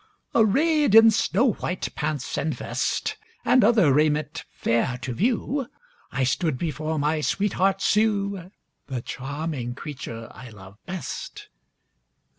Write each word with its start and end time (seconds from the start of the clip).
Arrayed 0.33 0.95
in 0.95 1.11
snow 1.11 1.51
white 1.53 1.93
pants 1.93 2.35
and 2.35 2.55
vest, 2.55 3.17
And 3.45 3.63
other 3.63 3.93
raiment 3.93 4.45
fair 4.51 4.97
to 5.03 5.13
view, 5.13 5.67
I 6.11 6.23
stood 6.23 6.57
before 6.57 6.97
my 6.97 7.21
sweetheart 7.21 7.83
Sue 7.83 8.49
The 8.87 9.03
charming 9.03 9.75
creature 9.75 10.27
I 10.31 10.49
love 10.49 10.79
best. 10.87 11.49